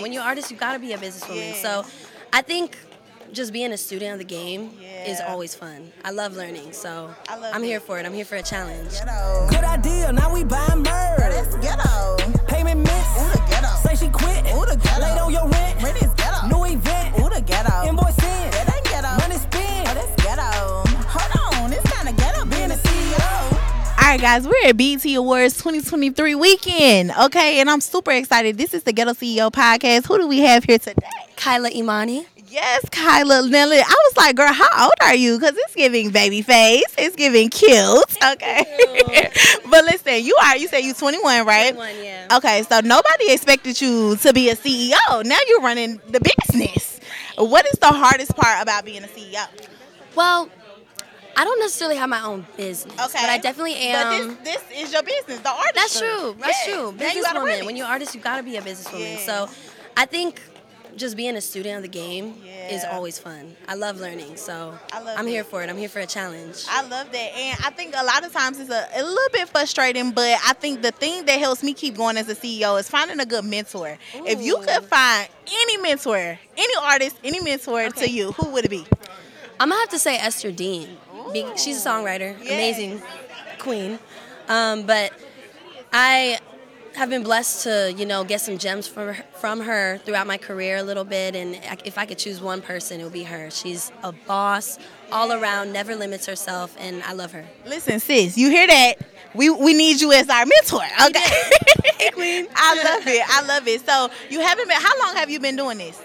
[0.00, 1.60] And when you're an artist, you gotta be a businesswoman.
[1.60, 1.84] So
[2.32, 2.78] I think
[3.34, 4.70] just being a student of the game
[5.04, 5.92] is always fun.
[6.02, 7.66] I love learning, so I love I'm it.
[7.66, 8.06] here for it.
[8.06, 8.92] I'm here for a challenge.
[8.92, 9.46] Ghetto.
[9.50, 11.18] Good idea, now we buying merch.
[11.18, 12.16] That's ghetto.
[12.46, 13.20] Payment miss.
[13.20, 13.68] Ooh, the ghetto.
[13.86, 14.46] Say she quit.
[14.54, 15.02] Ooh, the ghetto.
[15.02, 15.82] Late on your rent.
[15.82, 16.00] Rent
[24.10, 27.12] right, guys, we're at BET Awards 2023 weekend.
[27.26, 28.58] Okay, and I'm super excited.
[28.58, 30.08] This is the Ghetto CEO podcast.
[30.08, 31.06] Who do we have here today?
[31.36, 32.26] Kyla Imani.
[32.48, 33.78] Yes, Kyla Nelly.
[33.78, 35.38] I was like, girl, how old are you?
[35.38, 36.92] Because it's giving baby face.
[36.98, 38.16] It's giving cute.
[38.32, 39.30] Okay.
[39.70, 41.72] but listen, you are, you say you're 21, right?
[41.72, 42.36] 21, yeah.
[42.36, 45.24] Okay, so nobody expected you to be a CEO.
[45.24, 46.98] Now you're running the business.
[47.38, 49.46] What is the hardest part about being a CEO?
[50.16, 50.50] Well,
[51.40, 53.18] I don't necessarily have my own business, Okay.
[53.18, 54.28] but I definitely am.
[54.28, 55.74] But this, this is your business, the artist.
[55.74, 56.36] That's true.
[56.38, 56.74] That's Yeah.
[56.74, 56.86] true.
[56.88, 57.64] You Businesswoman.
[57.64, 59.14] When you're an artist, you gotta be a businesswoman.
[59.20, 59.24] Yeah.
[59.24, 59.48] So,
[59.96, 60.38] I think
[60.96, 63.56] just being a student of the game is always fun.
[63.66, 65.70] I love learning, so I love I'm here for it.
[65.70, 66.64] I'm here for a challenge.
[66.68, 67.16] I love that.
[67.34, 70.52] And I think a lot of times it's a, a little bit frustrating, but I
[70.52, 73.46] think the thing that helps me keep going as a CEO is finding a good
[73.46, 73.96] mentor.
[74.26, 78.02] If you could find any mentor, any artist, any mentor Okay.
[78.06, 78.86] to you, who would it be?
[79.58, 80.96] I'm gonna have to say Ester Dean.
[81.32, 82.50] Be- She's a songwriter, Yes.
[82.52, 83.02] amazing
[83.58, 83.98] queen.
[84.48, 85.12] Um, but
[85.92, 86.38] I
[86.96, 90.38] have been blessed to, you know, get some gems from her, from her throughout my
[90.38, 91.36] career a little bit.
[91.36, 93.50] And if I could choose one person, it would be her.
[93.50, 94.78] She's a boss
[95.12, 97.44] all around, never limits herself, and I love her.
[97.64, 98.94] Listen, sis, you hear that?
[99.34, 100.82] We we need you as our mentor.
[101.06, 101.20] Okay.
[102.00, 102.48] Hey, queen.
[102.56, 103.22] I love it.
[103.28, 103.84] I love it.
[103.84, 106.00] So you haven't been how long have you been doing this?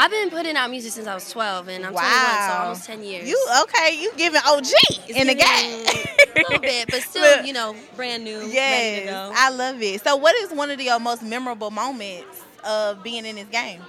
[0.00, 2.10] I've been putting out music since I was 12, and I'm 21,
[2.48, 3.28] so almost 10 years.
[3.28, 5.84] You okay, you giving OG It's in the game.
[5.86, 9.32] a little bit, but still, you know, brand new, ready to Yes, go.
[9.36, 10.02] I love it.
[10.02, 13.82] So, what is one of your most memorable moments of being in this game?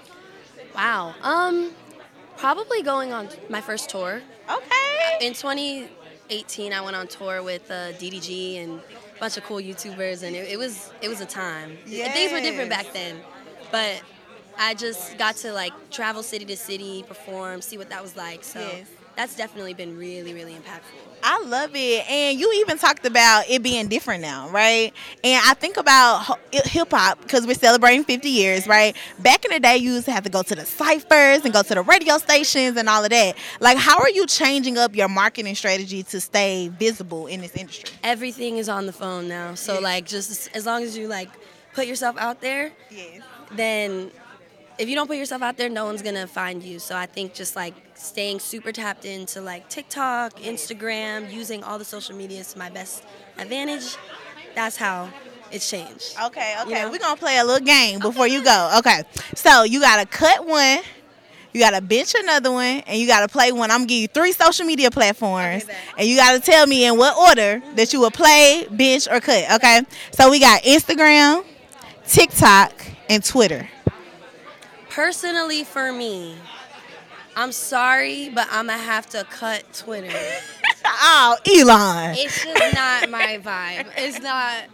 [0.76, 1.16] Wow.
[1.22, 1.72] Um,
[2.36, 4.22] probably going on my first tour.
[4.52, 5.25] Okay.
[5.25, 8.81] In 2018, I went on tour with uh, DDG and
[9.16, 11.78] a bunch of cool YouTubers, and it, it was it was a time.
[11.86, 13.16] Things were different back then,
[13.72, 14.02] but
[14.57, 18.44] I just got to like travel city to city, perform, see what that was like.
[18.44, 18.88] So Yes.
[19.16, 21.00] that's definitely been really, really impactful.
[21.23, 22.09] I love it.
[22.09, 24.91] And you even talked about it being different now, right?
[25.23, 28.95] And I think about hip hop because we're celebrating 50 years, right?
[29.19, 31.62] Back in the day, you used to have to go to the ciphers and go
[31.62, 33.38] to the radio stations and all of that.
[33.59, 37.91] Like, how are you changing up your marketing strategy to stay visible in this industry?
[38.03, 41.29] Everything is on the phone now, so like just as long as you like
[41.73, 43.22] put yourself out there, Yes.
[43.51, 44.12] then
[44.78, 46.80] if you don't put yourself out there, no one's gonna find you.
[46.80, 51.86] So I think just like staying super tapped into like TikTok, Instagram, using all the
[51.86, 53.04] social medias to my best
[53.38, 53.96] advantage.
[54.56, 55.10] That's how
[55.52, 56.16] it's changed.
[56.26, 56.70] Okay, okay.
[56.70, 56.92] You know?
[56.92, 58.76] We're to play a little game before you go.
[58.80, 59.04] Okay.
[59.36, 60.80] So, you got to cut one.
[61.54, 63.72] You gotta bench another one, and you gotta play one.
[63.72, 65.66] I'm gonna give you three social media platforms,
[65.98, 69.52] and you gotta tell me in what order that you will play, bench, or cut.
[69.56, 69.81] Okay.
[70.12, 71.44] So we got Instagram,
[72.08, 73.68] TikTok, and Twitter.
[74.91, 76.35] Personally, for me,
[77.35, 80.12] I'm sorry, but I'm gonna have to cut Twitter.
[81.03, 82.16] Oh, Elon.
[82.18, 83.88] It's just not my vibe.
[83.97, 84.66] It's not.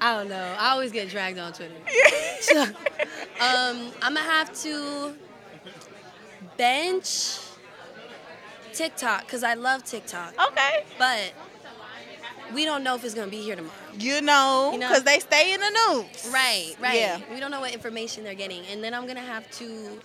[0.00, 0.54] I don't know.
[0.58, 1.74] I always get dragged on Twitter.
[2.40, 5.14] So, um, I'm gonna have to
[6.56, 7.38] bench
[8.72, 10.84] TikTok because I love TikTok, Okay.
[10.98, 11.32] but
[12.54, 13.74] we don't know if it's gonna be here tomorrow.
[13.98, 16.30] You know, You know- because they stay in the news.
[16.32, 16.94] Right, right.
[16.98, 17.20] Yeah.
[17.32, 20.00] We don't know what information they're getting, and then I'm gonna have to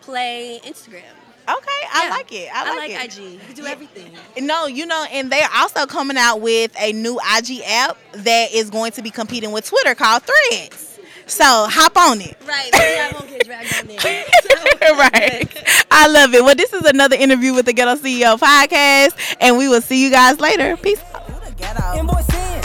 [0.00, 1.02] play Instagram.
[1.48, 2.10] Okay, I Yeah.
[2.10, 2.48] like it.
[2.54, 3.04] I like, it.
[3.04, 3.32] IG.
[3.32, 3.70] You can do Yeah.
[3.70, 4.12] everything.
[4.38, 8.70] No, you know, and they're also coming out with a new IG app that is
[8.70, 10.88] going to be competing with Twitter called Threads.
[11.26, 12.36] So hop on it.
[12.46, 12.70] Right.
[12.74, 13.98] I won't get dragged on there.
[14.96, 15.84] right.
[15.90, 16.44] I love it.
[16.44, 20.10] Well, this is another interview with the Ghetto CEO podcast, and we will see you
[20.10, 20.76] guys later.
[20.76, 21.00] Peace
[21.64, 22.61] out.